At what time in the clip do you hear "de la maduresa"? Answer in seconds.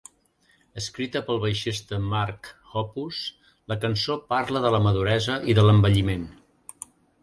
4.67-5.41